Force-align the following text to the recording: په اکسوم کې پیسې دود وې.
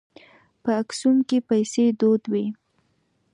په 0.63 0.71
اکسوم 0.81 1.17
کې 1.27 1.37
پیسې 1.49 1.83
دود 1.99 2.23
وې. 2.31 2.45